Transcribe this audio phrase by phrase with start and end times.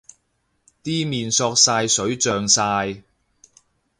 [0.83, 3.03] 啲麵索晒水脹晒